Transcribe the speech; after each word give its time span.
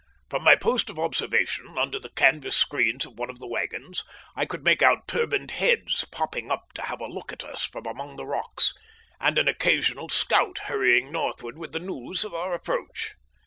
From 0.31 0.41
my 0.43 0.55
post 0.55 0.89
of 0.89 0.97
observation, 0.97 1.77
under 1.77 1.99
the 1.99 2.09
canvas 2.09 2.55
screens 2.57 3.05
of 3.05 3.19
one 3.19 3.29
of 3.29 3.37
the 3.37 3.45
waggons, 3.45 4.03
I 4.35 4.47
could 4.47 4.63
make 4.63 4.81
out 4.81 5.07
turbaned 5.07 5.51
heads 5.51 6.05
popping 6.11 6.49
up 6.49 6.73
to 6.73 6.81
have 6.81 7.01
a 7.01 7.05
look 7.05 7.31
at 7.31 7.43
us 7.43 7.63
from 7.65 7.85
among 7.85 8.15
the 8.15 8.25
rocks, 8.25 8.73
and 9.19 9.37
an 9.37 9.47
occasional 9.47 10.09
scout 10.09 10.57
hurrying 10.65 11.11
northward 11.11 11.55
with 11.55 11.71
the 11.71 11.79
news 11.79 12.23
of 12.23 12.33
our 12.33 12.51
approach. 12.53 13.13